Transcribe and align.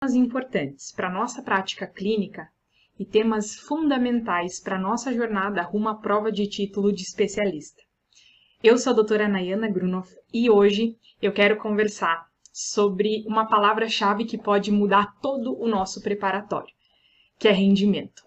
temas 0.00 0.14
importantes 0.14 0.90
para 0.90 1.10
nossa 1.10 1.42
prática 1.42 1.86
clínica 1.86 2.48
e 2.98 3.04
temas 3.04 3.54
fundamentais 3.54 4.58
para 4.58 4.78
nossa 4.78 5.12
jornada 5.12 5.60
rumo 5.60 5.90
à 5.90 5.94
prova 5.94 6.32
de 6.32 6.46
título 6.46 6.90
de 6.90 7.02
especialista. 7.02 7.82
Eu 8.62 8.78
sou 8.78 8.92
a 8.92 8.96
doutora 8.96 9.28
Nayana 9.28 9.68
Grunoff 9.68 10.10
e 10.32 10.48
hoje 10.48 10.96
eu 11.20 11.34
quero 11.34 11.58
conversar 11.58 12.26
sobre 12.50 13.22
uma 13.26 13.44
palavra-chave 13.44 14.24
que 14.24 14.38
pode 14.38 14.72
mudar 14.72 15.20
todo 15.20 15.54
o 15.60 15.68
nosso 15.68 16.00
preparatório, 16.00 16.74
que 17.38 17.46
é 17.46 17.52
rendimento. 17.52 18.22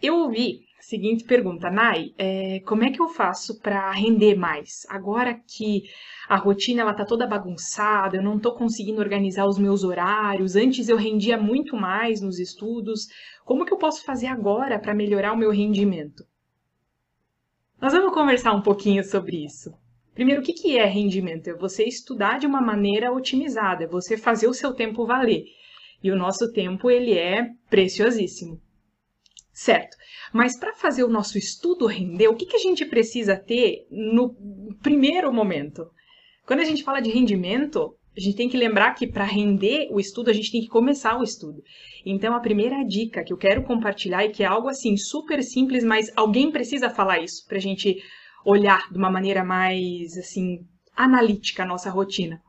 Eu 0.00 0.18
ouvi 0.18 0.67
seguinte 0.80 1.24
pergunta, 1.24 1.70
Nay, 1.70 2.14
é, 2.16 2.60
como 2.60 2.84
é 2.84 2.90
que 2.90 3.00
eu 3.00 3.08
faço 3.08 3.60
para 3.60 3.90
render 3.92 4.34
mais? 4.36 4.86
Agora 4.88 5.34
que 5.34 5.82
a 6.28 6.36
rotina 6.36 6.82
ela 6.82 6.94
tá 6.94 7.04
toda 7.04 7.26
bagunçada, 7.26 8.16
eu 8.16 8.22
não 8.22 8.36
estou 8.36 8.54
conseguindo 8.54 9.00
organizar 9.00 9.46
os 9.46 9.58
meus 9.58 9.84
horários, 9.84 10.56
antes 10.56 10.88
eu 10.88 10.96
rendia 10.96 11.36
muito 11.36 11.76
mais 11.76 12.20
nos 12.20 12.38
estudos, 12.38 13.08
como 13.44 13.64
que 13.64 13.72
eu 13.72 13.78
posso 13.78 14.04
fazer 14.04 14.28
agora 14.28 14.78
para 14.78 14.94
melhorar 14.94 15.32
o 15.32 15.36
meu 15.38 15.50
rendimento? 15.50 16.24
Nós 17.80 17.92
vamos 17.92 18.12
conversar 18.12 18.52
um 18.54 18.62
pouquinho 18.62 19.04
sobre 19.04 19.44
isso. 19.44 19.72
Primeiro, 20.14 20.40
o 20.40 20.44
que, 20.44 20.52
que 20.52 20.76
é 20.76 20.84
rendimento? 20.84 21.48
É 21.48 21.54
você 21.54 21.84
estudar 21.84 22.38
de 22.40 22.46
uma 22.46 22.60
maneira 22.60 23.12
otimizada, 23.12 23.84
é 23.84 23.86
você 23.86 24.16
fazer 24.16 24.48
o 24.48 24.54
seu 24.54 24.74
tempo 24.74 25.06
valer. 25.06 25.44
E 26.02 26.10
o 26.10 26.16
nosso 26.16 26.52
tempo, 26.52 26.90
ele 26.90 27.16
é 27.16 27.50
preciosíssimo. 27.70 28.60
Certo. 29.58 29.96
Mas 30.32 30.56
para 30.56 30.72
fazer 30.72 31.02
o 31.02 31.08
nosso 31.08 31.36
estudo 31.36 31.86
render, 31.86 32.28
o 32.28 32.36
que, 32.36 32.46
que 32.46 32.54
a 32.54 32.60
gente 32.60 32.84
precisa 32.84 33.36
ter 33.36 33.88
no 33.90 34.32
primeiro 34.80 35.32
momento? 35.32 35.90
Quando 36.46 36.60
a 36.60 36.64
gente 36.64 36.84
fala 36.84 37.00
de 37.00 37.10
rendimento, 37.10 37.92
a 38.16 38.20
gente 38.20 38.36
tem 38.36 38.48
que 38.48 38.56
lembrar 38.56 38.94
que 38.94 39.04
para 39.04 39.24
render 39.24 39.88
o 39.90 39.98
estudo, 39.98 40.30
a 40.30 40.32
gente 40.32 40.52
tem 40.52 40.60
que 40.60 40.68
começar 40.68 41.18
o 41.18 41.24
estudo. 41.24 41.60
Então, 42.06 42.36
a 42.36 42.40
primeira 42.40 42.84
dica 42.84 43.24
que 43.24 43.32
eu 43.32 43.36
quero 43.36 43.64
compartilhar 43.64 44.24
e 44.24 44.30
que 44.30 44.44
é 44.44 44.46
algo 44.46 44.68
assim 44.68 44.96
super 44.96 45.42
simples, 45.42 45.82
mas 45.82 46.08
alguém 46.14 46.52
precisa 46.52 46.88
falar 46.88 47.18
isso 47.18 47.44
para 47.48 47.58
a 47.58 47.60
gente 47.60 48.00
olhar 48.44 48.88
de 48.92 48.96
uma 48.96 49.10
maneira 49.10 49.42
mais 49.42 50.16
assim 50.16 50.60
analítica 50.96 51.64
a 51.64 51.66
nossa 51.66 51.90
rotina. 51.90 52.40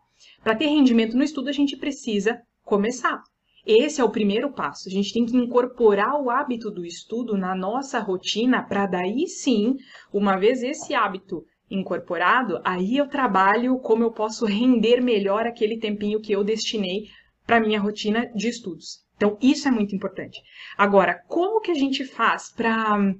Para 0.43 0.55
ter 0.55 0.67
rendimento 0.67 1.17
no 1.17 1.23
estudo, 1.23 1.49
a 1.49 1.53
gente 1.53 1.75
precisa 1.75 2.39
começar. 2.63 3.19
Esse 3.65 4.01
é 4.01 4.03
o 4.03 4.11
primeiro 4.11 4.51
passo. 4.51 4.87
A 4.87 4.91
gente 4.91 5.13
tem 5.13 5.25
que 5.25 5.35
incorporar 5.35 6.19
o 6.21 6.29
hábito 6.29 6.71
do 6.71 6.85
estudo 6.85 7.37
na 7.37 7.55
nossa 7.55 7.99
rotina 7.99 8.63
para 8.63 8.85
daí 8.85 9.27
sim, 9.27 9.75
uma 10.13 10.37
vez 10.37 10.63
esse 10.63 10.93
hábito 10.93 11.45
incorporado, 11.69 12.59
aí 12.63 12.97
eu 12.97 13.07
trabalho 13.07 13.77
como 13.79 14.03
eu 14.03 14.11
posso 14.11 14.45
render 14.45 15.01
melhor 15.01 15.45
aquele 15.45 15.77
tempinho 15.77 16.19
que 16.19 16.31
eu 16.31 16.43
destinei 16.43 17.03
para 17.45 17.59
minha 17.59 17.79
rotina 17.79 18.25
de 18.33 18.47
estudos. 18.49 19.05
Então, 19.15 19.37
isso 19.41 19.67
é 19.67 19.71
muito 19.71 19.95
importante. 19.95 20.41
Agora, 20.77 21.21
como 21.27 21.59
que 21.59 21.71
a 21.71 21.75
gente 21.75 22.05
faz 22.05 22.51
para 22.51 23.13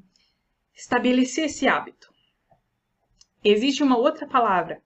estabelecer 0.73 1.45
esse 1.45 1.67
hábito? 1.67 2.09
Existe 3.43 3.83
uma 3.83 3.97
outra 3.97 4.27
palavra 4.27 4.81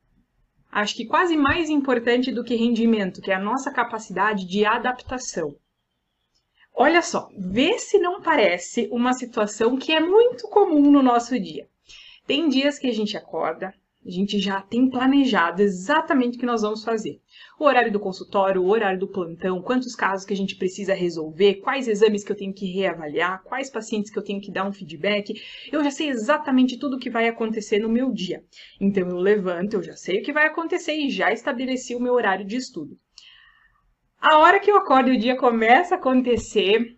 acho 0.73 0.95
que 0.95 1.05
quase 1.05 1.37
mais 1.37 1.69
importante 1.69 2.31
do 2.31 2.43
que 2.43 2.55
rendimento, 2.55 3.21
que 3.21 3.31
é 3.31 3.35
a 3.35 3.39
nossa 3.39 3.71
capacidade 3.71 4.45
de 4.45 4.65
adaptação. 4.65 5.55
Olha 6.73 7.03
só, 7.03 7.29
vê 7.37 7.77
se 7.77 7.99
não 7.99 8.21
parece 8.21 8.89
uma 8.91 9.13
situação 9.13 9.77
que 9.77 9.91
é 9.91 9.99
muito 9.99 10.47
comum 10.47 10.89
no 10.89 11.03
nosso 11.03 11.39
dia. 11.39 11.69
Tem 12.25 12.49
dias 12.49 12.79
que 12.79 12.87
a 12.87 12.93
gente 12.93 13.15
acorda, 13.15 13.73
a 14.05 14.11
gente 14.11 14.39
já 14.39 14.61
tem 14.61 14.89
planejado 14.89 15.61
exatamente 15.61 16.35
o 16.35 16.39
que 16.39 16.45
nós 16.45 16.61
vamos 16.61 16.83
fazer. 16.83 17.21
O 17.59 17.65
horário 17.65 17.91
do 17.91 17.99
consultório, 17.99 18.61
o 18.61 18.69
horário 18.69 18.99
do 18.99 19.07
plantão, 19.07 19.61
quantos 19.61 19.95
casos 19.95 20.25
que 20.25 20.33
a 20.33 20.37
gente 20.37 20.55
precisa 20.55 20.93
resolver, 20.93 21.55
quais 21.55 21.87
exames 21.87 22.23
que 22.23 22.31
eu 22.31 22.35
tenho 22.35 22.53
que 22.53 22.65
reavaliar, 22.65 23.41
quais 23.43 23.69
pacientes 23.69 24.11
que 24.11 24.19
eu 24.19 24.23
tenho 24.23 24.41
que 24.41 24.51
dar 24.51 24.67
um 24.67 24.73
feedback. 24.73 25.33
Eu 25.71 25.83
já 25.83 25.91
sei 25.91 26.09
exatamente 26.09 26.77
tudo 26.77 26.97
o 26.97 26.99
que 26.99 27.09
vai 27.09 27.27
acontecer 27.27 27.79
no 27.79 27.89
meu 27.89 28.11
dia. 28.11 28.43
Então 28.79 29.07
eu 29.07 29.17
levanto, 29.17 29.75
eu 29.75 29.83
já 29.83 29.95
sei 29.95 30.19
o 30.19 30.23
que 30.23 30.33
vai 30.33 30.47
acontecer 30.47 30.93
e 30.93 31.09
já 31.09 31.31
estabeleci 31.31 31.95
o 31.95 31.99
meu 32.01 32.13
horário 32.13 32.45
de 32.45 32.57
estudo. 32.57 32.97
A 34.19 34.37
hora 34.37 34.59
que 34.59 34.71
eu 34.71 34.77
acordo 34.77 35.09
e 35.09 35.17
o 35.17 35.19
dia 35.19 35.35
começa 35.35 35.95
a 35.95 35.97
acontecer, 35.97 36.97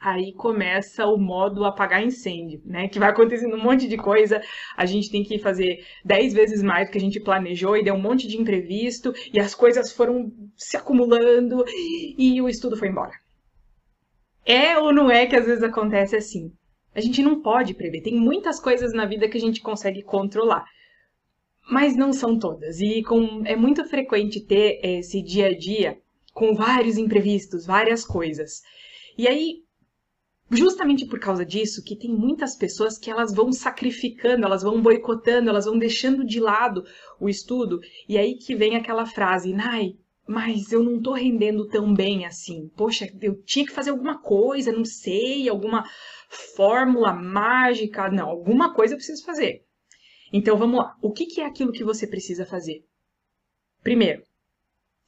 aí 0.00 0.32
começa 0.32 1.06
o 1.06 1.18
modo 1.18 1.64
apagar 1.64 2.02
incêndio, 2.02 2.62
né? 2.64 2.88
Que 2.88 2.98
vai 2.98 3.10
acontecendo 3.10 3.54
um 3.54 3.62
monte 3.62 3.86
de 3.86 3.98
coisa, 3.98 4.40
a 4.74 4.86
gente 4.86 5.10
tem 5.10 5.22
que 5.22 5.38
fazer 5.38 5.84
dez 6.02 6.32
vezes 6.32 6.62
mais 6.62 6.88
do 6.88 6.92
que 6.92 6.98
a 6.98 7.00
gente 7.00 7.20
planejou 7.20 7.76
e 7.76 7.84
deu 7.84 7.94
um 7.94 8.00
monte 8.00 8.26
de 8.26 8.40
imprevisto 8.40 9.12
e 9.32 9.38
as 9.38 9.54
coisas 9.54 9.92
foram 9.92 10.32
se 10.56 10.76
acumulando 10.76 11.62
e 12.16 12.40
o 12.40 12.48
estudo 12.48 12.76
foi 12.76 12.88
embora. 12.88 13.12
É 14.46 14.78
ou 14.78 14.92
não 14.92 15.10
é 15.10 15.26
que 15.26 15.36
às 15.36 15.44
vezes 15.44 15.62
acontece 15.62 16.16
assim? 16.16 16.50
A 16.94 17.00
gente 17.00 17.22
não 17.22 17.40
pode 17.40 17.74
prever, 17.74 18.00
tem 18.00 18.16
muitas 18.16 18.58
coisas 18.58 18.92
na 18.94 19.04
vida 19.04 19.28
que 19.28 19.36
a 19.36 19.40
gente 19.40 19.60
consegue 19.60 20.02
controlar. 20.02 20.64
Mas 21.70 21.94
não 21.94 22.12
são 22.12 22.36
todas. 22.36 22.80
E 22.80 23.02
com, 23.04 23.46
é 23.46 23.54
muito 23.54 23.84
frequente 23.84 24.40
ter 24.40 24.80
esse 24.82 25.22
dia 25.22 25.48
a 25.48 25.56
dia 25.56 25.98
com 26.32 26.52
vários 26.52 26.98
imprevistos, 26.98 27.64
várias 27.64 28.04
coisas. 28.04 28.62
E 29.16 29.28
aí, 29.28 29.62
justamente 30.50 31.06
por 31.06 31.20
causa 31.20 31.46
disso 31.46 31.82
que 31.84 31.96
tem 31.96 32.10
muitas 32.10 32.56
pessoas 32.56 32.98
que 32.98 33.10
elas 33.10 33.32
vão 33.32 33.52
sacrificando, 33.52 34.44
elas 34.44 34.62
vão 34.62 34.82
boicotando, 34.82 35.48
elas 35.48 35.64
vão 35.64 35.78
deixando 35.78 36.24
de 36.24 36.40
lado 36.40 36.84
o 37.20 37.28
estudo, 37.28 37.80
e 38.08 38.18
aí 38.18 38.34
que 38.34 38.54
vem 38.54 38.76
aquela 38.76 39.06
frase, 39.06 39.52
Nai, 39.52 39.96
mas 40.26 40.72
eu 40.72 40.82
não 40.82 41.00
tô 41.00 41.12
rendendo 41.12 41.66
tão 41.66 41.92
bem 41.92 42.24
assim. 42.24 42.68
Poxa, 42.76 43.08
eu 43.20 43.42
tinha 43.42 43.66
que 43.66 43.72
fazer 43.72 43.90
alguma 43.90 44.20
coisa, 44.20 44.72
não 44.72 44.84
sei, 44.84 45.48
alguma 45.48 45.84
fórmula 46.28 47.12
mágica, 47.12 48.10
não, 48.10 48.28
alguma 48.28 48.74
coisa 48.74 48.94
eu 48.94 48.98
preciso 48.98 49.24
fazer. 49.24 49.64
Então 50.32 50.56
vamos 50.56 50.78
lá. 50.78 50.96
O 51.02 51.10
que, 51.10 51.26
que 51.26 51.40
é 51.40 51.46
aquilo 51.46 51.72
que 51.72 51.82
você 51.82 52.06
precisa 52.06 52.46
fazer? 52.46 52.84
Primeiro, 53.82 54.22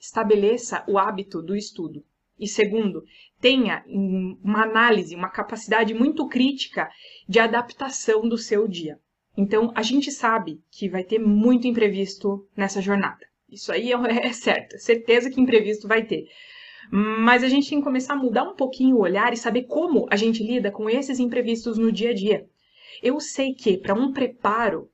estabeleça 0.01 0.85
o 0.89 0.99
hábito 0.99 1.41
do 1.41 1.55
estudo. 1.55 2.05
E 2.43 2.49
segundo, 2.49 3.05
tenha 3.41 3.85
uma 3.87 4.65
análise, 4.65 5.15
uma 5.15 5.29
capacidade 5.29 5.95
muito 5.95 6.27
crítica 6.27 6.91
de 7.29 7.39
adaptação 7.39 8.29
do 8.29 8.37
seu 8.37 8.67
dia. 8.67 8.99
Então, 9.37 9.71
a 9.77 9.83
gente 9.83 10.11
sabe 10.11 10.61
que 10.69 10.89
vai 10.89 11.05
ter 11.05 11.21
muito 11.21 11.69
imprevisto 11.69 12.45
nessa 12.57 12.83
jornada. 12.83 13.25
Isso 13.49 13.71
aí 13.71 13.93
é, 13.93 14.27
é 14.27 14.33
certo, 14.33 14.75
é 14.75 14.79
certeza 14.79 15.31
que 15.31 15.41
imprevisto 15.41 15.87
vai 15.87 16.05
ter. 16.05 16.27
Mas 16.91 17.45
a 17.45 17.49
gente 17.49 17.71
tem 17.71 17.79
que 17.79 17.85
começar 17.85 18.15
a 18.15 18.17
mudar 18.17 18.43
um 18.43 18.57
pouquinho 18.57 18.97
o 18.97 19.03
olhar 19.03 19.33
e 19.33 19.37
saber 19.37 19.63
como 19.69 20.09
a 20.11 20.17
gente 20.17 20.43
lida 20.43 20.73
com 20.73 20.91
esses 20.91 21.21
imprevistos 21.21 21.79
no 21.79 21.93
dia 21.93 22.11
a 22.11 22.15
dia. 22.15 22.45
Eu 23.01 23.21
sei 23.21 23.55
que 23.55 23.79
para 23.79 23.95
um 23.95 24.13
preparo 24.13 24.91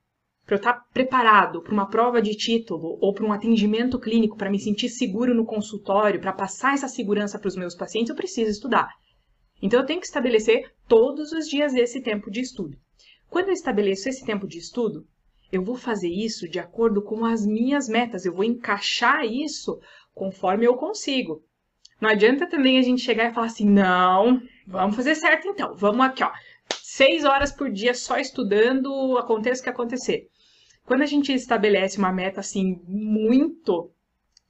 para 0.49 0.57
eu 0.57 0.61
estar 0.61 0.73
tá 0.73 0.85
preparado 0.95 1.61
para 1.61 1.75
uma 1.75 1.91
prova 1.91 2.23
de 2.23 2.35
título 2.35 2.97
ou 3.03 3.13
para 3.13 3.27
um 3.27 3.35
atendimento 3.35 3.99
clínico, 3.99 4.35
para 4.35 4.49
me 4.49 4.59
sentir 4.59 4.89
seguro 4.89 5.35
no 5.35 5.45
consultório, 5.45 6.19
para 6.19 6.33
passar 6.33 6.73
essa 6.73 6.89
segurança 6.89 7.39
para 7.39 7.49
os 7.49 7.55
meus 7.55 7.75
pacientes, 7.75 8.09
eu 8.09 8.17
preciso 8.17 8.51
estudar. 8.51 8.89
Então 9.61 9.79
eu 9.79 9.85
tenho 9.85 10.01
que 10.01 10.07
estabelecer 10.07 10.73
todos 10.89 11.33
os 11.33 11.47
dias 11.47 11.75
esse 11.75 12.01
tempo 12.01 12.31
de 12.31 12.41
estudo. 12.41 12.79
Quando 13.29 13.49
eu 13.49 13.53
estabeleço 13.53 14.09
esse 14.09 14.25
tempo 14.25 14.49
de 14.49 14.57
estudo, 14.57 15.07
eu 15.53 15.63
vou 15.63 15.77
fazer 15.77 16.09
isso 16.09 16.49
de 16.49 16.59
acordo 16.59 17.03
com 17.03 17.27
as 17.27 17.45
minhas 17.45 17.87
metas, 17.87 18.25
eu 18.25 18.33
vou 18.33 18.45
encaixar 18.45 19.27
isso 19.27 19.79
conforme 20.15 20.65
eu 20.65 20.77
consigo. 20.77 21.45
Não 22.01 22.09
adianta 22.09 22.49
também 22.49 22.79
a 22.79 22.83
gente 22.83 23.03
chegar 23.03 23.31
e 23.31 23.35
falar 23.35 23.49
assim, 23.49 23.69
não, 23.69 24.41
vamos 24.67 24.97
fazer 24.97 25.15
certo 25.15 25.47
então, 25.47 25.75
vamos 25.77 26.07
aqui, 26.07 26.25
ó, 26.25 26.31
seis 26.73 27.27
horas 27.27 27.53
por 27.53 27.71
dia 27.71 27.93
só 27.93 28.17
estudando, 28.17 29.19
aconteça 29.19 29.61
o 29.61 29.65
que 29.65 29.71
acontecer. 29.71 30.27
Quando 30.89 31.03
a 31.03 31.07
gente 31.07 31.31
estabelece 31.35 31.99
uma 31.99 32.11
meta 32.11 32.41
assim 32.41 32.81
muito 32.89 33.93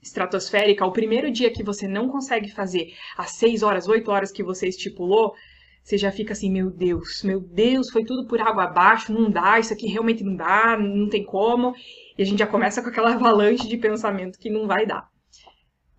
estratosférica, 0.00 0.87
o 0.87 0.93
primeiro 0.93 1.32
dia 1.32 1.50
que 1.50 1.65
você 1.65 1.88
não 1.88 2.09
consegue 2.09 2.49
fazer 2.49 2.94
as 3.16 3.32
6 3.32 3.65
horas, 3.65 3.89
8 3.89 4.09
horas 4.09 4.30
que 4.30 4.45
você 4.45 4.68
estipulou, 4.68 5.34
você 5.83 5.98
já 5.98 6.13
fica 6.13 6.34
assim, 6.34 6.48
meu 6.48 6.71
Deus, 6.71 7.24
meu 7.24 7.41
Deus, 7.41 7.91
foi 7.91 8.04
tudo 8.04 8.24
por 8.28 8.41
água 8.41 8.65
abaixo, 8.65 9.13
não 9.13 9.28
dá, 9.28 9.59
isso 9.59 9.72
aqui 9.72 9.89
realmente 9.89 10.22
não 10.22 10.36
dá, 10.36 10.78
não 10.78 11.09
tem 11.09 11.24
como. 11.24 11.74
E 12.16 12.22
a 12.22 12.24
gente 12.24 12.39
já 12.39 12.47
começa 12.47 12.80
com 12.80 12.89
aquela 12.89 13.15
avalanche 13.15 13.66
de 13.66 13.77
pensamento 13.77 14.39
que 14.39 14.48
não 14.48 14.68
vai 14.68 14.86
dar. 14.86 15.09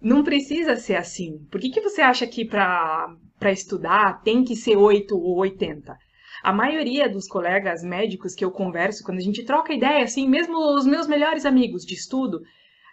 Não 0.02 0.24
precisa 0.24 0.78
ser 0.78 0.96
assim. 0.96 1.46
Por 1.52 1.60
que, 1.60 1.70
que 1.70 1.82
você 1.82 2.02
acha 2.02 2.26
que 2.26 2.46
para 2.46 3.18
estudar 3.52 4.22
tem 4.24 4.46
que 4.46 4.56
ser 4.56 4.78
8 4.78 5.18
ou 5.18 5.40
80? 5.40 5.98
A 6.44 6.54
maioria 6.54 7.10
dos 7.10 7.28
colegas 7.28 7.84
médicos 7.84 8.34
que 8.34 8.46
eu 8.46 8.52
converso, 8.52 9.04
quando 9.04 9.18
a 9.18 9.24
gente 9.24 9.44
troca 9.44 9.74
ideia, 9.74 10.04
assim, 10.04 10.28
mesmo 10.28 10.58
os 10.76 10.86
meus 10.86 11.08
melhores 11.08 11.46
amigos 11.46 11.86
de 11.86 11.94
estudo, 11.94 12.42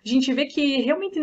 a 0.05 0.09
gente 0.09 0.33
vê 0.33 0.47
que 0.47 0.83
realmente 0.83 1.19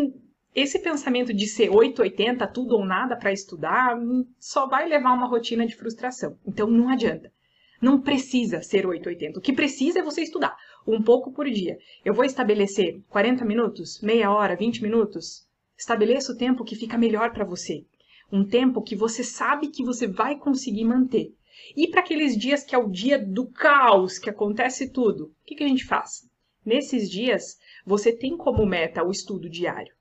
esse 0.56 0.80
pensamento 0.80 1.34
de 1.34 1.48
ser 1.48 1.70
880, 1.70 2.46
tudo 2.48 2.76
ou 2.76 2.86
nada 2.86 3.16
para 3.16 3.32
estudar, 3.32 3.98
só 4.40 4.68
vai 4.68 4.88
levar 4.88 5.14
uma 5.14 5.28
rotina 5.28 5.66
de 5.66 5.76
frustração. 5.76 6.38
Então 6.46 6.70
não 6.70 6.90
adianta. 6.90 7.32
Não 7.82 8.00
precisa 8.00 8.62
ser 8.62 8.86
880. 8.86 9.40
O 9.40 9.42
que 9.42 9.52
precisa 9.52 10.00
é 10.00 10.04
você 10.04 10.22
estudar 10.22 10.56
um 10.88 11.02
pouco 11.02 11.34
por 11.34 11.50
dia. 11.50 11.78
Eu 12.06 12.14
vou 12.14 12.24
estabelecer 12.24 13.02
40 13.10 13.44
minutos, 13.44 14.00
meia 14.02 14.32
hora, 14.32 14.56
20 14.56 14.82
minutos. 14.82 15.48
Estabeleça 15.78 16.32
o 16.32 16.38
tempo 16.38 16.64
que 16.64 16.76
fica 16.76 16.98
melhor 16.98 17.34
para 17.34 17.44
você. 17.44 17.84
Um 18.32 18.46
tempo 18.46 18.82
que 18.82 18.96
você 18.96 19.24
sabe 19.24 19.68
que 19.68 19.84
você 19.84 20.08
vai 20.08 20.38
conseguir 20.38 20.86
manter. 20.86 21.34
E 21.76 21.88
para 21.88 22.02
aqueles 22.02 22.38
dias 22.38 22.64
que 22.64 22.76
é 22.76 22.78
o 22.78 22.90
dia 22.90 23.18
do 23.18 23.48
caos, 23.48 24.20
que 24.20 24.30
acontece 24.30 24.90
tudo, 24.90 25.26
o 25.26 25.46
que, 25.46 25.56
que 25.56 25.64
a 25.64 25.68
gente 25.68 25.86
faz? 25.86 26.30
Nesses 26.66 27.10
dias, 27.10 27.58
você 27.86 28.12
tem 28.12 28.38
como 28.38 28.66
meta 28.66 29.04
o 29.04 29.12
estudo 29.12 29.50
diário. 29.50 29.94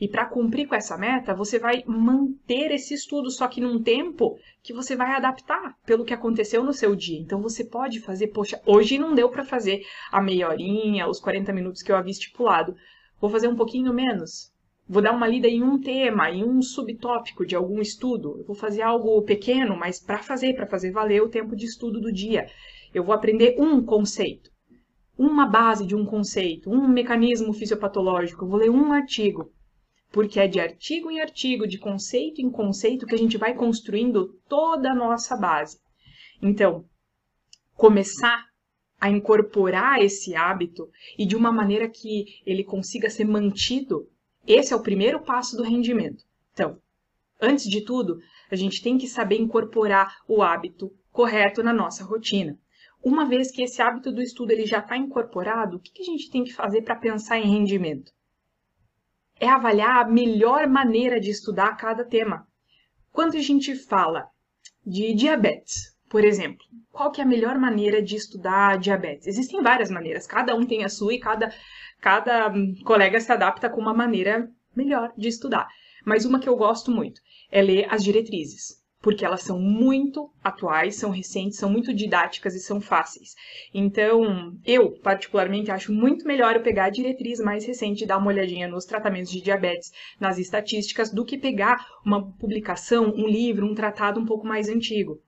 E 0.00 0.06
para 0.06 0.26
cumprir 0.26 0.68
com 0.68 0.76
essa 0.76 0.96
meta, 0.96 1.34
você 1.34 1.58
vai 1.58 1.82
manter 1.86 2.70
esse 2.70 2.94
estudo, 2.94 3.30
só 3.30 3.48
que 3.48 3.60
num 3.60 3.82
tempo 3.82 4.38
que 4.62 4.72
você 4.72 4.94
vai 4.94 5.10
adaptar 5.10 5.76
pelo 5.84 6.04
que 6.04 6.14
aconteceu 6.14 6.62
no 6.62 6.72
seu 6.72 6.94
dia. 6.94 7.18
Então 7.18 7.42
você 7.42 7.64
pode 7.64 8.00
fazer, 8.00 8.28
poxa, 8.28 8.60
hoje 8.64 8.96
não 8.96 9.14
deu 9.14 9.28
para 9.28 9.44
fazer 9.44 9.84
a 10.12 10.22
meia 10.22 10.48
horinha, 10.48 11.08
os 11.08 11.18
40 11.20 11.52
minutos 11.52 11.82
que 11.82 11.90
eu 11.90 11.96
havia 11.96 12.12
estipulado. 12.12 12.76
Vou 13.20 13.28
fazer 13.28 13.48
um 13.48 13.56
pouquinho 13.56 13.92
menos. 13.92 14.52
Vou 14.88 15.02
dar 15.02 15.12
uma 15.12 15.26
lida 15.26 15.46
em 15.46 15.62
um 15.62 15.78
tema, 15.80 16.30
em 16.30 16.42
um 16.42 16.62
subtópico 16.62 17.44
de 17.44 17.54
algum 17.54 17.80
estudo. 17.80 18.38
Eu 18.38 18.44
vou 18.44 18.56
fazer 18.56 18.82
algo 18.82 19.20
pequeno, 19.22 19.76
mas 19.76 20.00
para 20.00 20.22
fazer, 20.22 20.54
para 20.54 20.66
fazer 20.66 20.90
valer 20.90 21.22
o 21.22 21.28
tempo 21.28 21.54
de 21.54 21.66
estudo 21.66 22.00
do 22.00 22.12
dia. 22.12 22.48
Eu 22.94 23.04
vou 23.04 23.14
aprender 23.14 23.56
um 23.58 23.84
conceito, 23.84 24.50
uma 25.18 25.46
base 25.46 25.86
de 25.86 25.94
um 25.94 26.06
conceito, 26.06 26.70
um 26.70 26.88
mecanismo 26.88 27.52
fisiopatológico. 27.52 28.44
Eu 28.44 28.48
vou 28.48 28.58
ler 28.58 28.70
um 28.70 28.92
artigo 28.92 29.52
porque 30.10 30.40
é 30.40 30.48
de 30.48 30.58
artigo 30.58 31.10
em 31.10 31.20
artigo, 31.20 31.66
de 31.66 31.78
conceito 31.78 32.40
em 32.40 32.50
conceito, 32.50 33.06
que 33.06 33.14
a 33.14 33.18
gente 33.18 33.36
vai 33.36 33.54
construindo 33.54 34.34
toda 34.48 34.90
a 34.90 34.94
nossa 34.94 35.36
base. 35.36 35.78
Então, 36.40 36.84
começar 37.74 38.46
a 39.00 39.10
incorporar 39.10 40.02
esse 40.02 40.34
hábito 40.34 40.88
e 41.16 41.26
de 41.26 41.36
uma 41.36 41.52
maneira 41.52 41.88
que 41.88 42.24
ele 42.44 42.64
consiga 42.64 43.10
ser 43.10 43.24
mantido, 43.24 44.08
esse 44.52 44.72
é 44.72 44.76
o 44.76 44.82
primeiro 44.82 45.20
passo 45.20 45.56
do 45.56 45.62
rendimento. 45.62 46.24
Então, 46.52 46.80
antes 47.40 47.68
de 47.68 47.82
tudo, 47.82 48.20
a 48.50 48.56
gente 48.56 48.82
tem 48.82 48.98
que 48.98 49.06
saber 49.06 49.36
incorporar 49.36 50.16
o 50.26 50.42
hábito 50.42 50.92
correto 51.12 51.62
na 51.62 51.72
nossa 51.72 52.04
rotina. 52.04 52.58
Uma 53.02 53.26
vez 53.26 53.50
que 53.50 53.62
esse 53.62 53.80
hábito 53.80 54.10
do 54.10 54.20
estudo 54.20 54.50
ele 54.50 54.66
já 54.66 54.78
está 54.78 54.96
incorporado, 54.96 55.76
o 55.76 55.80
que 55.80 56.02
a 56.02 56.04
gente 56.04 56.30
tem 56.30 56.42
que 56.42 56.52
fazer 56.52 56.82
para 56.82 56.96
pensar 56.96 57.38
em 57.38 57.48
rendimento? 57.48 58.12
é 59.40 59.48
avaliar 59.48 60.04
a 60.04 60.08
melhor 60.08 60.66
maneira 60.66 61.20
de 61.20 61.30
estudar 61.30 61.76
cada 61.76 62.04
tema. 62.04 62.46
Quando 63.12 63.36
a 63.36 63.40
gente 63.40 63.74
fala 63.74 64.28
de 64.84 65.14
diabetes, 65.14 65.96
por 66.08 66.24
exemplo, 66.24 66.64
qual 66.90 67.10
que 67.10 67.20
é 67.20 67.24
a 67.24 67.26
melhor 67.26 67.58
maneira 67.58 68.02
de 68.02 68.16
estudar 68.16 68.78
diabetes? 68.78 69.26
Existem 69.26 69.62
várias 69.62 69.90
maneiras, 69.90 70.26
cada 70.26 70.54
um 70.54 70.66
tem 70.66 70.84
a 70.84 70.88
sua 70.88 71.14
e 71.14 71.20
cada, 71.20 71.52
cada 72.00 72.48
hum, 72.50 72.74
colega 72.84 73.20
se 73.20 73.30
adapta 73.30 73.68
com 73.68 73.80
uma 73.80 73.94
maneira 73.94 74.50
melhor 74.74 75.12
de 75.16 75.28
estudar. 75.28 75.68
Mas 76.04 76.24
uma 76.24 76.40
que 76.40 76.48
eu 76.48 76.56
gosto 76.56 76.90
muito 76.90 77.20
é 77.50 77.60
ler 77.60 77.86
as 77.90 78.02
diretrizes 78.02 78.78
porque 79.00 79.24
elas 79.24 79.42
são 79.42 79.60
muito 79.60 80.30
atuais, 80.42 80.96
são 80.96 81.10
recentes, 81.10 81.58
são 81.58 81.70
muito 81.70 81.94
didáticas 81.94 82.54
e 82.54 82.60
são 82.60 82.80
fáceis. 82.80 83.34
Então, 83.72 84.56
eu, 84.66 84.98
particularmente, 84.98 85.70
acho 85.70 85.92
muito 85.92 86.26
melhor 86.26 86.56
eu 86.56 86.62
pegar 86.62 86.86
a 86.86 86.90
diretriz 86.90 87.38
mais 87.38 87.64
recente 87.64 88.02
e 88.02 88.06
dar 88.06 88.18
uma 88.18 88.28
olhadinha 88.28 88.66
nos 88.66 88.84
tratamentos 88.84 89.30
de 89.30 89.40
diabetes, 89.40 89.92
nas 90.20 90.38
estatísticas, 90.38 91.10
do 91.10 91.24
que 91.24 91.38
pegar 91.38 91.86
uma 92.04 92.32
publicação, 92.32 93.12
um 93.14 93.28
livro, 93.28 93.66
um 93.66 93.74
tratado 93.74 94.18
um 94.18 94.26
pouco 94.26 94.46
mais 94.46 94.68
antigo. 94.68 95.20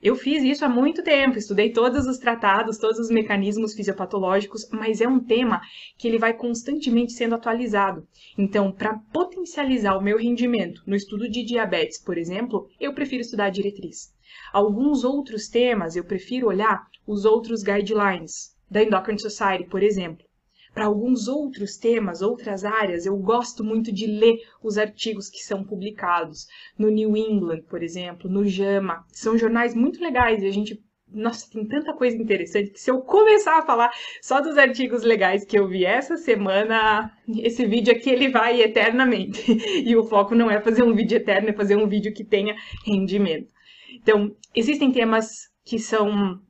Eu 0.00 0.14
fiz 0.14 0.44
isso 0.44 0.64
há 0.64 0.68
muito 0.68 1.02
tempo, 1.02 1.38
estudei 1.38 1.72
todos 1.72 2.06
os 2.06 2.18
tratados, 2.18 2.78
todos 2.78 3.00
os 3.00 3.10
mecanismos 3.10 3.74
fisiopatológicos, 3.74 4.68
mas 4.70 5.00
é 5.00 5.08
um 5.08 5.18
tema 5.18 5.60
que 5.96 6.06
ele 6.06 6.18
vai 6.18 6.32
constantemente 6.32 7.12
sendo 7.12 7.34
atualizado. 7.34 8.06
Então, 8.38 8.70
para 8.70 9.00
potencializar 9.12 9.96
o 9.96 10.00
meu 10.00 10.16
rendimento 10.16 10.82
no 10.86 10.94
estudo 10.94 11.28
de 11.28 11.44
diabetes, 11.44 12.00
por 12.00 12.16
exemplo, 12.16 12.68
eu 12.78 12.94
prefiro 12.94 13.22
estudar 13.22 13.46
a 13.46 13.50
diretriz. 13.50 14.14
Alguns 14.52 15.02
outros 15.02 15.48
temas 15.48 15.96
eu 15.96 16.04
prefiro 16.04 16.46
olhar 16.46 16.86
os 17.04 17.24
outros 17.24 17.64
guidelines 17.64 18.56
da 18.70 18.84
Endocrine 18.84 19.20
Society, 19.20 19.64
por 19.68 19.82
exemplo. 19.82 20.27
Para 20.72 20.86
alguns 20.86 21.28
outros 21.28 21.76
temas, 21.76 22.22
outras 22.22 22.64
áreas, 22.64 23.06
eu 23.06 23.16
gosto 23.16 23.64
muito 23.64 23.92
de 23.92 24.06
ler 24.06 24.36
os 24.62 24.78
artigos 24.78 25.28
que 25.28 25.38
são 25.38 25.64
publicados 25.64 26.46
no 26.78 26.88
New 26.88 27.16
England, 27.16 27.62
por 27.62 27.82
exemplo, 27.82 28.30
no 28.30 28.44
JAMA. 28.44 29.04
São 29.08 29.36
jornais 29.36 29.74
muito 29.74 30.00
legais 30.00 30.42
e 30.42 30.46
a 30.46 30.52
gente 30.52 30.82
nossa, 31.10 31.50
tem 31.50 31.66
tanta 31.66 31.94
coisa 31.94 32.16
interessante 32.16 32.70
que 32.70 32.78
se 32.78 32.90
eu 32.90 33.00
começar 33.00 33.58
a 33.58 33.64
falar 33.64 33.90
só 34.20 34.42
dos 34.42 34.58
artigos 34.58 35.02
legais 35.02 35.44
que 35.44 35.58
eu 35.58 35.66
vi 35.66 35.84
essa 35.84 36.18
semana, 36.18 37.10
esse 37.38 37.64
vídeo 37.66 37.94
aqui 37.94 38.10
ele 38.10 38.28
vai 38.28 38.60
eternamente. 38.60 39.40
E 39.88 39.96
o 39.96 40.04
foco 40.04 40.34
não 40.34 40.50
é 40.50 40.60
fazer 40.60 40.82
um 40.82 40.94
vídeo 40.94 41.16
eterno, 41.16 41.48
é 41.48 41.52
fazer 41.52 41.76
um 41.76 41.88
vídeo 41.88 42.12
que 42.12 42.24
tenha 42.24 42.54
rendimento. 42.84 43.48
Então, 43.94 44.36
existem 44.54 44.92
temas 44.92 45.48
que 45.64 45.78
são 45.78 46.40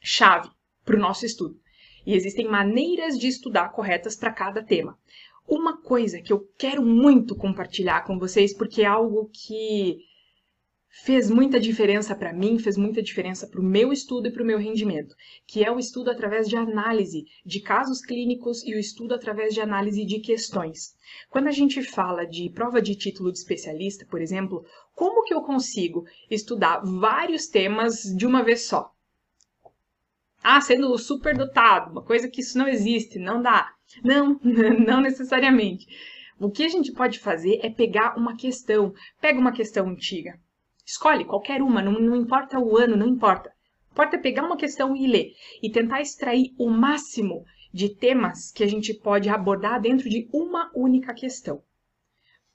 chave 0.00 0.48
para 0.84 0.96
o 0.96 0.98
nosso 0.98 1.26
estudo 1.26 1.56
e 2.08 2.14
existem 2.14 2.48
maneiras 2.48 3.18
de 3.18 3.28
estudar 3.28 3.68
corretas 3.68 4.16
para 4.16 4.32
cada 4.32 4.62
tema. 4.62 4.98
Uma 5.46 5.76
coisa 5.76 6.22
que 6.22 6.32
eu 6.32 6.40
quero 6.56 6.82
muito 6.82 7.36
compartilhar 7.36 8.02
com 8.06 8.18
vocês, 8.18 8.56
porque 8.56 8.80
é 8.80 8.86
algo 8.86 9.28
que 9.30 9.98
fez 11.04 11.28
muita 11.28 11.60
diferença 11.60 12.16
para 12.16 12.32
mim, 12.32 12.58
fez 12.58 12.78
muita 12.78 13.02
diferença 13.02 13.46
para 13.46 13.60
o 13.60 13.62
meu 13.62 13.92
estudo 13.92 14.26
e 14.26 14.32
para 14.32 14.42
o 14.42 14.46
meu 14.46 14.58
rendimento, 14.58 15.14
que 15.46 15.62
é 15.62 15.70
o 15.70 15.78
estudo 15.78 16.10
através 16.10 16.48
de 16.48 16.56
análise 16.56 17.26
de 17.44 17.60
casos 17.60 18.00
clínicos 18.00 18.64
e 18.64 18.74
o 18.74 18.78
estudo 18.78 19.12
através 19.12 19.52
de 19.52 19.60
análise 19.60 20.02
de 20.06 20.18
questões. 20.20 20.94
Quando 21.28 21.48
a 21.48 21.52
gente 21.52 21.82
fala 21.82 22.24
de 22.24 22.48
prova 22.48 22.80
de 22.80 22.96
título 22.96 23.30
de 23.30 23.36
especialista, 23.36 24.06
por 24.06 24.22
exemplo, 24.22 24.64
como 24.94 25.24
que 25.24 25.34
eu 25.34 25.42
consigo 25.42 26.06
estudar 26.30 26.80
vários 26.82 27.48
temas 27.48 28.02
de 28.16 28.26
uma 28.26 28.42
vez 28.42 28.62
só? 28.62 28.94
Ah, 30.42 30.60
sendo 30.60 30.96
superdotado, 30.98 31.90
uma 31.90 32.02
coisa 32.02 32.28
que 32.28 32.40
isso 32.40 32.56
não 32.56 32.68
existe, 32.68 33.18
não 33.18 33.42
dá. 33.42 33.70
Não, 34.02 34.38
não 34.86 35.00
necessariamente. 35.00 35.86
O 36.38 36.50
que 36.50 36.62
a 36.62 36.68
gente 36.68 36.92
pode 36.92 37.18
fazer 37.18 37.58
é 37.62 37.68
pegar 37.68 38.16
uma 38.16 38.36
questão. 38.36 38.94
Pega 39.20 39.40
uma 39.40 39.52
questão 39.52 39.88
antiga. 39.88 40.38
Escolhe 40.86 41.24
qualquer 41.24 41.60
uma, 41.60 41.82
não, 41.82 41.92
não 41.92 42.16
importa 42.16 42.58
o 42.58 42.78
ano, 42.78 42.96
não 42.96 43.08
importa. 43.08 43.52
Importa 43.90 44.18
pegar 44.18 44.44
uma 44.44 44.56
questão 44.56 44.96
e 44.96 45.06
ler. 45.06 45.32
E 45.62 45.70
tentar 45.70 46.00
extrair 46.00 46.54
o 46.56 46.70
máximo 46.70 47.44
de 47.72 47.88
temas 47.88 48.52
que 48.52 48.62
a 48.62 48.66
gente 48.66 48.94
pode 48.94 49.28
abordar 49.28 49.80
dentro 49.80 50.08
de 50.08 50.28
uma 50.32 50.70
única 50.74 51.12
questão. 51.12 51.62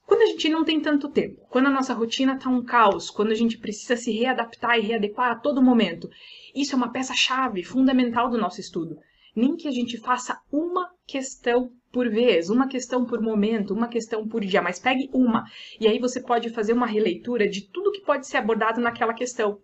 Quando 0.06 0.22
a 0.22 0.26
gente 0.26 0.50
não 0.50 0.64
tem 0.64 0.80
tanto 0.82 1.10
tempo, 1.10 1.42
quando 1.50 1.68
a 1.68 1.72
nossa 1.72 1.94
rotina 1.94 2.36
está 2.36 2.50
um 2.50 2.64
caos, 2.64 3.10
quando 3.10 3.32
a 3.32 3.36
gente 3.36 3.58
precisa 3.58 3.96
se 3.96 4.12
readaptar 4.12 4.78
e 4.78 4.82
readequar 4.82 5.32
a 5.32 5.36
todo 5.36 5.62
momento, 5.62 6.10
isso 6.54 6.74
é 6.74 6.78
uma 6.78 6.92
peça-chave 6.92 7.64
fundamental 7.64 8.30
do 8.30 8.38
nosso 8.38 8.60
estudo. 8.60 8.98
Nem 9.36 9.56
que 9.56 9.68
a 9.68 9.72
gente 9.72 9.98
faça 9.98 10.40
uma 10.52 10.92
questão 11.08 11.72
por 11.92 12.10
vez, 12.10 12.50
uma 12.50 12.68
questão 12.68 13.06
por 13.06 13.22
momento, 13.22 13.74
uma 13.74 13.88
questão 13.88 14.28
por 14.28 14.44
dia, 14.44 14.62
mas 14.62 14.80
pegue 14.80 15.10
uma. 15.14 15.46
E 15.80 15.88
aí 15.88 16.00
você 16.00 16.22
pode 16.22 16.50
fazer 16.50 16.74
uma 16.74 16.86
releitura 16.86 17.48
de 17.48 17.62
tudo 17.70 17.92
que 17.92 18.02
pode 18.02 18.28
ser 18.28 18.38
abordado 18.38 18.82
naquela 18.82 19.14
questão. 19.14 19.60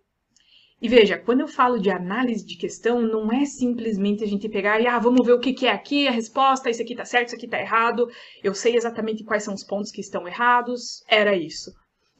E 0.80 0.88
veja, 0.88 1.18
quando 1.18 1.40
eu 1.40 1.48
falo 1.48 1.78
de 1.78 1.90
análise 1.90 2.44
de 2.44 2.56
questão, 2.56 3.02
não 3.02 3.30
é 3.30 3.44
simplesmente 3.44 4.24
a 4.24 4.26
gente 4.26 4.48
pegar 4.48 4.80
e, 4.80 4.86
ah, 4.86 4.98
vamos 4.98 5.26
ver 5.26 5.34
o 5.34 5.38
que, 5.38 5.52
que 5.52 5.66
é 5.66 5.70
aqui, 5.70 6.08
a 6.08 6.10
resposta, 6.10 6.70
isso 6.70 6.80
aqui 6.80 6.94
tá 6.94 7.04
certo, 7.04 7.28
isso 7.28 7.36
aqui 7.36 7.46
tá 7.46 7.60
errado, 7.60 8.08
eu 8.42 8.54
sei 8.54 8.76
exatamente 8.76 9.22
quais 9.22 9.42
são 9.42 9.52
os 9.52 9.62
pontos 9.62 9.90
que 9.90 10.00
estão 10.00 10.26
errados, 10.26 11.04
era 11.06 11.36
isso. 11.36 11.70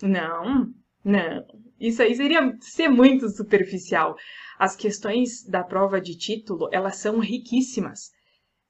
Não, 0.02 0.66
não. 1.02 1.44
Isso 1.80 2.02
aí 2.02 2.14
seria 2.14 2.54
ser 2.60 2.88
muito 2.88 3.30
superficial. 3.30 4.14
As 4.58 4.76
questões 4.76 5.42
da 5.48 5.64
prova 5.64 5.98
de 5.98 6.14
título, 6.14 6.68
elas 6.70 6.96
são 6.96 7.18
riquíssimas. 7.18 8.10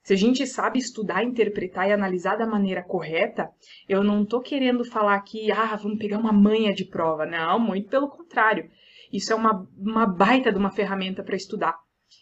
Se 0.05 0.15
a 0.15 0.17
gente 0.17 0.47
sabe 0.47 0.79
estudar, 0.79 1.25
interpretar 1.25 1.89
e 1.89 1.93
analisar 1.93 2.37
da 2.37 2.47
maneira 2.47 2.83
correta, 2.83 3.51
eu 3.89 4.05
não 4.05 4.23
estou 4.23 4.41
querendo 4.41 4.85
falar 4.85 5.17
aqui, 5.17 5.51
ah, 5.51 5.75
vamos 5.75 5.99
pegar 5.99 6.19
uma 6.19 6.33
manha 6.33 6.73
de 6.73 6.85
prova. 6.85 7.27
Não, 7.27 7.59
muito 7.59 7.89
pelo 7.89 8.09
contrário. 8.09 8.71
Isso 9.13 9.33
é 9.33 9.37
uma, 9.37 9.69
uma 9.77 10.07
baita 10.07 10.53
de 10.53 10.59
uma 10.59 10.71
ferramenta 10.71 11.23
para 11.23 11.37
estudar 11.37 11.79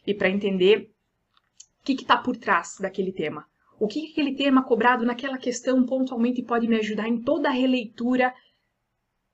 e 0.07 0.14
para 0.14 0.30
entender 0.30 0.90
o 1.80 1.85
que 1.85 1.92
está 1.92 2.16
por 2.16 2.37
trás 2.37 2.76
daquele 2.80 3.12
tema. 3.12 3.47
O 3.78 3.87
que, 3.87 4.00
que 4.00 4.12
aquele 4.12 4.35
tema 4.35 4.64
cobrado 4.64 5.04
naquela 5.04 5.38
questão 5.38 5.85
pontualmente 5.85 6.42
pode 6.42 6.66
me 6.66 6.76
ajudar 6.76 7.09
em 7.09 7.23
toda 7.23 7.49
a 7.49 7.52
releitura 7.52 8.35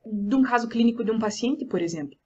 de 0.04 0.34
um 0.34 0.42
caso 0.42 0.68
clínico 0.68 1.02
de 1.02 1.10
um 1.10 1.18
paciente, 1.18 1.64
por 1.64 1.80
exemplo. 1.80 2.18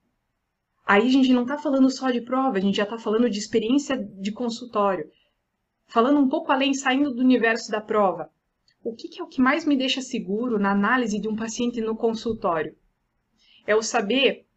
Aí 0.84 1.06
a 1.06 1.10
gente 1.10 1.32
não 1.32 1.42
está 1.42 1.58
falando 1.58 1.88
só 1.90 2.10
de 2.10 2.20
prova, 2.20 2.56
a 2.56 2.60
gente 2.60 2.76
já 2.76 2.84
está 2.84 2.98
falando 2.98 3.30
de 3.30 3.38
experiência 3.38 3.96
de 3.96 4.32
consultório. 4.32 5.08
Falando 5.86 6.18
um 6.18 6.28
pouco 6.28 6.50
além, 6.50 6.74
saindo 6.74 7.14
do 7.14 7.20
universo 7.20 7.70
da 7.70 7.80
prova. 7.80 8.30
O 8.82 8.94
que, 8.94 9.08
que 9.08 9.20
é 9.20 9.24
o 9.24 9.28
que 9.28 9.40
mais 9.40 9.64
me 9.64 9.76
deixa 9.76 10.00
seguro 10.00 10.58
na 10.58 10.72
análise 10.72 11.20
de 11.20 11.28
um 11.28 11.36
paciente 11.36 11.80
no 11.80 11.94
consultório? 11.94 12.74
É 13.66 13.76
o 13.76 13.82
saber 13.82 14.47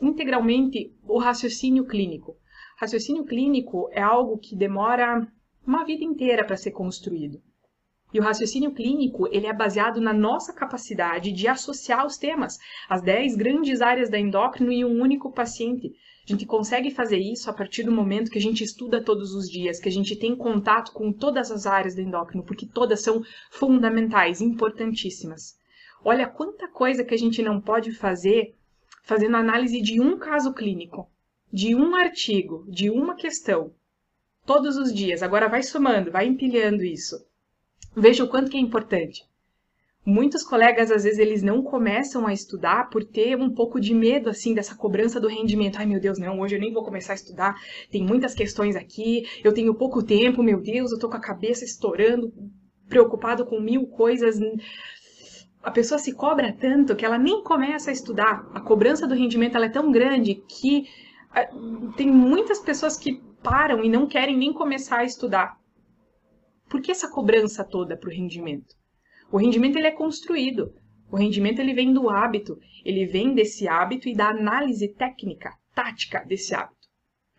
integralmente 0.00 0.94
o 1.04 1.18
raciocínio 1.18 1.84
clínico. 1.84 2.36
Raciocínio 2.78 3.24
clínico 3.24 3.88
é 3.92 4.02
algo 4.02 4.38
que 4.38 4.56
demora 4.56 5.26
uma 5.66 5.84
vida 5.84 6.04
inteira 6.04 6.44
para 6.44 6.56
ser 6.56 6.72
construído. 6.72 7.40
E 8.12 8.20
o 8.20 8.22
raciocínio 8.22 8.72
clínico, 8.72 9.26
ele 9.32 9.46
é 9.46 9.54
baseado 9.54 10.00
na 10.00 10.12
nossa 10.12 10.52
capacidade 10.52 11.32
de 11.32 11.48
associar 11.48 12.04
os 12.04 12.18
temas, 12.18 12.58
as 12.88 13.00
10 13.00 13.36
grandes 13.36 13.80
áreas 13.80 14.10
da 14.10 14.18
endócrino 14.18 14.70
em 14.70 14.84
um 14.84 15.00
único 15.00 15.32
paciente. 15.32 15.90
A 16.28 16.30
gente 16.30 16.44
consegue 16.44 16.90
fazer 16.90 17.18
isso 17.18 17.48
a 17.48 17.54
partir 17.54 17.84
do 17.84 17.90
momento 17.90 18.30
que 18.30 18.38
a 18.38 18.42
gente 18.42 18.62
estuda 18.62 19.02
todos 19.02 19.34
os 19.34 19.48
dias, 19.48 19.80
que 19.80 19.88
a 19.88 19.92
gente 19.92 20.14
tem 20.14 20.36
contato 20.36 20.92
com 20.92 21.10
todas 21.10 21.50
as 21.50 21.66
áreas 21.66 21.94
da 21.94 22.02
endócrino, 22.02 22.44
porque 22.44 22.66
todas 22.66 23.00
são 23.00 23.22
fundamentais, 23.50 24.42
importantíssimas. 24.42 25.56
Olha 26.04 26.28
quanta 26.28 26.68
coisa 26.68 27.04
que 27.04 27.14
a 27.14 27.18
gente 27.18 27.42
não 27.42 27.60
pode 27.60 27.92
fazer 27.92 28.54
fazendo 29.02 29.36
análise 29.36 29.80
de 29.80 30.00
um 30.00 30.18
caso 30.18 30.54
clínico, 30.54 31.10
de 31.52 31.74
um 31.74 31.94
artigo, 31.94 32.64
de 32.68 32.88
uma 32.88 33.14
questão, 33.14 33.72
todos 34.46 34.76
os 34.76 34.92
dias. 34.92 35.22
Agora 35.22 35.48
vai 35.48 35.62
somando, 35.62 36.10
vai 36.10 36.26
empilhando 36.26 36.82
isso. 36.84 37.16
Veja 37.94 38.24
o 38.24 38.28
quanto 38.28 38.50
que 38.50 38.56
é 38.56 38.60
importante. 38.60 39.24
Muitos 40.04 40.42
colegas, 40.42 40.90
às 40.90 41.04
vezes, 41.04 41.18
eles 41.20 41.42
não 41.42 41.62
começam 41.62 42.26
a 42.26 42.32
estudar 42.32 42.90
por 42.90 43.04
ter 43.04 43.36
um 43.36 43.48
pouco 43.48 43.78
de 43.78 43.94
medo, 43.94 44.30
assim, 44.30 44.52
dessa 44.52 44.74
cobrança 44.74 45.20
do 45.20 45.28
rendimento. 45.28 45.78
Ai, 45.78 45.86
meu 45.86 46.00
Deus, 46.00 46.18
não, 46.18 46.40
hoje 46.40 46.56
eu 46.56 46.60
nem 46.60 46.72
vou 46.72 46.82
começar 46.82 47.12
a 47.12 47.16
estudar, 47.16 47.54
tem 47.88 48.02
muitas 48.04 48.34
questões 48.34 48.74
aqui, 48.74 49.22
eu 49.44 49.54
tenho 49.54 49.74
pouco 49.76 50.02
tempo, 50.02 50.42
meu 50.42 50.60
Deus, 50.60 50.90
eu 50.90 50.98
tô 50.98 51.08
com 51.08 51.16
a 51.16 51.20
cabeça 51.20 51.64
estourando, 51.64 52.32
preocupado 52.88 53.46
com 53.46 53.60
mil 53.60 53.86
coisas. 53.86 54.40
A 55.62 55.70
pessoa 55.70 55.98
se 55.98 56.12
cobra 56.12 56.52
tanto 56.52 56.96
que 56.96 57.04
ela 57.04 57.18
nem 57.18 57.42
começa 57.42 57.90
a 57.90 57.92
estudar. 57.92 58.44
A 58.52 58.60
cobrança 58.60 59.06
do 59.06 59.14
rendimento, 59.14 59.56
é 59.56 59.68
tão 59.68 59.92
grande 59.92 60.34
que 60.34 60.88
ah, 61.30 61.46
tem 61.96 62.10
muitas 62.10 62.58
pessoas 62.58 62.96
que 62.96 63.22
param 63.42 63.84
e 63.84 63.88
não 63.88 64.06
querem 64.06 64.36
nem 64.36 64.52
começar 64.52 64.98
a 64.98 65.04
estudar. 65.04 65.56
Por 66.68 66.80
que 66.80 66.90
essa 66.90 67.08
cobrança 67.08 67.62
toda 67.62 67.96
para 67.96 68.08
o 68.08 68.12
rendimento? 68.12 68.74
O 69.30 69.36
rendimento 69.36 69.76
ele 69.76 69.86
é 69.86 69.92
construído. 69.92 70.74
O 71.10 71.16
rendimento 71.16 71.58
ele 71.58 71.74
vem 71.74 71.92
do 71.92 72.08
hábito, 72.08 72.58
ele 72.84 73.04
vem 73.04 73.34
desse 73.34 73.68
hábito 73.68 74.08
e 74.08 74.14
da 74.14 74.30
análise 74.30 74.88
técnica, 74.88 75.52
tática 75.74 76.24
desse 76.24 76.54
hábito. 76.54 76.81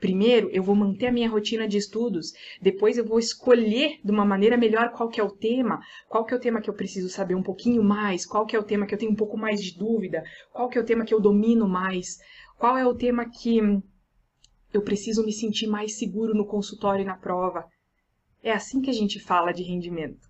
Primeiro, 0.04 0.50
eu 0.52 0.62
vou 0.62 0.76
manter 0.76 1.06
a 1.06 1.12
minha 1.14 1.30
rotina 1.30 1.66
de 1.66 1.78
estudos, 1.78 2.34
depois 2.62 2.98
eu 2.98 3.06
vou 3.06 3.20
escolher 3.20 4.02
de 4.04 4.12
uma 4.12 4.26
maneira 4.26 4.58
melhor 4.58 4.92
qual 4.92 5.08
que 5.08 5.18
é 5.18 5.24
o 5.24 5.32
tema, 5.32 5.80
qual 6.10 6.26
que 6.26 6.34
é 6.34 6.38
o 6.38 6.40
tema 6.42 6.60
que 6.60 6.70
eu 6.70 6.74
preciso 6.74 7.08
saber 7.08 7.36
um 7.36 7.42
pouquinho 7.42 7.82
mais, 7.82 8.26
qual 8.26 8.46
que 8.46 8.54
é 8.54 8.60
o 8.60 8.66
tema 8.66 8.86
que 8.86 8.94
eu 8.94 8.98
tenho 8.98 9.14
um 9.14 9.16
pouco 9.16 9.38
mais 9.38 9.64
de 9.64 9.78
dúvida, 9.78 10.22
qual 10.52 10.68
que 10.68 10.78
é 10.78 10.82
o 10.82 10.84
tema 10.84 11.06
que 11.06 11.14
eu 11.14 11.22
domino 11.22 11.70
mais, 11.70 12.18
qual 12.58 12.78
é 12.78 12.86
o 12.86 12.94
tema 12.94 13.30
que 13.30 13.62
eu 14.74 14.82
preciso 14.82 15.24
me 15.24 15.32
sentir 15.32 15.68
mais 15.68 15.98
seguro 15.98 16.36
no 16.36 16.46
consultório 16.46 17.04
e 17.04 17.06
na 17.06 17.16
prova. 17.16 17.66
É 18.44 18.52
assim 18.52 18.82
que 18.82 18.90
a 18.90 18.94
gente 18.94 19.22
fala 19.22 19.54
de 19.54 19.64
rendimento. 19.64 20.28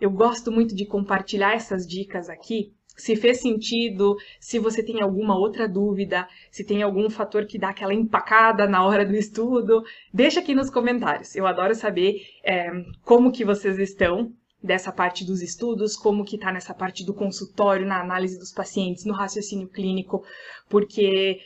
Eu 0.00 0.12
gosto 0.12 0.52
muito 0.52 0.76
de 0.76 0.86
compartilhar 0.86 1.54
essas 1.54 1.84
dicas 1.84 2.28
aqui. 2.28 2.72
Se 2.96 3.16
fez 3.16 3.40
sentido, 3.40 4.16
se 4.38 4.58
você 4.58 4.82
tem 4.82 5.00
alguma 5.00 5.38
outra 5.38 5.68
dúvida, 5.68 6.28
se 6.50 6.64
tem 6.64 6.82
algum 6.82 7.08
fator 7.08 7.46
que 7.46 7.58
dá 7.58 7.70
aquela 7.70 7.94
empacada 7.94 8.66
na 8.66 8.84
hora 8.84 9.04
do 9.04 9.14
estudo, 9.14 9.82
deixa 10.12 10.40
aqui 10.40 10.54
nos 10.54 10.70
comentários. 10.70 11.34
Eu 11.34 11.46
adoro 11.46 11.74
saber 11.74 12.22
é, 12.44 12.70
como 13.02 13.32
que 13.32 13.44
vocês 13.44 13.78
estão 13.78 14.32
dessa 14.62 14.92
parte 14.92 15.24
dos 15.24 15.42
estudos, 15.42 15.96
como 15.96 16.24
que 16.24 16.36
está 16.36 16.52
nessa 16.52 16.72
parte 16.72 17.04
do 17.04 17.12
consultório, 17.12 17.84
na 17.84 18.00
análise 18.00 18.38
dos 18.38 18.52
pacientes, 18.52 19.04
no 19.04 19.12
raciocínio 19.12 19.68
clínico, 19.68 20.24
porque 20.68 21.40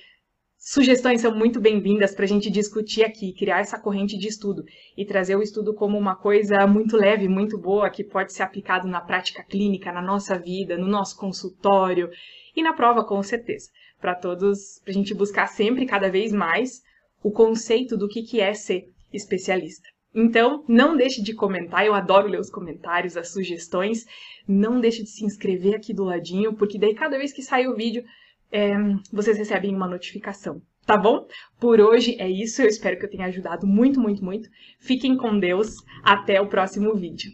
Sugestões 0.69 1.21
são 1.21 1.33
muito 1.33 1.61
bem-vindas 1.61 2.13
para 2.13 2.25
a 2.25 2.29
gente 2.29 2.51
discutir 2.51 3.05
aqui, 3.05 3.33
criar 3.33 3.61
essa 3.61 3.79
corrente 3.79 4.19
de 4.19 4.27
estudo 4.27 4.65
e 4.97 5.05
trazer 5.05 5.37
o 5.37 5.41
estudo 5.41 5.73
como 5.73 5.97
uma 5.97 6.17
coisa 6.17 6.67
muito 6.67 6.97
leve, 6.97 7.29
muito 7.29 7.57
boa, 7.57 7.89
que 7.89 8.03
pode 8.03 8.33
ser 8.33 8.43
aplicado 8.43 8.89
na 8.89 9.01
prática 9.01 9.45
clínica, 9.45 9.93
na 9.93 10.03
nossa 10.03 10.37
vida, 10.37 10.77
no 10.77 10.89
nosso 10.89 11.17
consultório 11.17 12.11
e 12.57 12.65
na 12.65 12.73
prova, 12.73 13.05
com 13.05 13.23
certeza. 13.23 13.71
Para 14.01 14.17
todos, 14.17 14.81
para 14.83 14.91
a 14.91 14.95
gente 14.95 15.15
buscar 15.15 15.47
sempre, 15.47 15.87
cada 15.87 16.11
vez 16.11 16.33
mais, 16.33 16.83
o 17.23 17.31
conceito 17.31 17.97
do 17.97 18.09
que, 18.09 18.23
que 18.23 18.41
é 18.41 18.53
ser 18.53 18.89
especialista. 19.13 19.89
Então, 20.13 20.65
não 20.67 20.97
deixe 20.97 21.23
de 21.23 21.33
comentar, 21.33 21.87
eu 21.87 21.95
adoro 21.95 22.27
ler 22.27 22.41
os 22.41 22.51
comentários, 22.51 23.17
as 23.17 23.29
sugestões. 23.29 24.05
Não 24.49 24.81
deixe 24.81 25.05
de 25.05 25.11
se 25.11 25.25
inscrever 25.25 25.77
aqui 25.77 25.95
do 25.95 26.03
ladinho, 26.03 26.55
porque 26.55 26.77
daí 26.77 26.93
cada 26.93 27.17
vez 27.17 27.33
que 27.33 27.43
sai 27.43 27.69
o 27.69 27.77
vídeo, 27.77 28.03
é, 28.51 28.75
vocês 29.13 29.37
recebem 29.37 29.75
uma 29.75 29.89
notificação. 29.89 30.61
Tá 30.87 30.97
bom? 30.97 31.27
Por 31.59 31.81
hoje 31.81 32.17
é 32.21 32.31
isso. 32.31 32.63
Eu 32.63 32.69
espero 32.69 32.99
que 32.99 33.05
eu 33.05 33.11
tenha 33.11 33.27
ajudado 33.27 33.67
muito, 33.67 34.01
muito, 34.01 34.25
muito. 34.25 34.49
Fiquem 34.79 35.17
com 35.17 35.39
Deus. 35.39 35.77
Até 36.05 36.41
o 36.41 36.49
próximo 36.49 36.95
vídeo. 36.95 37.33